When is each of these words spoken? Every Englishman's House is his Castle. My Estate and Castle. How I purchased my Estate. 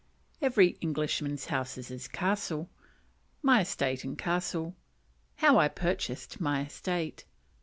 Every 0.41 0.69
Englishman's 0.81 1.45
House 1.45 1.77
is 1.77 1.89
his 1.89 2.07
Castle. 2.07 2.67
My 3.43 3.61
Estate 3.61 4.03
and 4.03 4.17
Castle. 4.17 4.75
How 5.35 5.59
I 5.59 5.67
purchased 5.67 6.41
my 6.41 6.63
Estate. 6.65 7.23